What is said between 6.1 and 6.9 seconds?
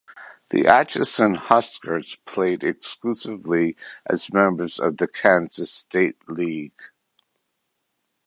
League.